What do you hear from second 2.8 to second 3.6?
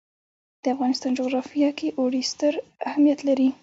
اهمیت لري.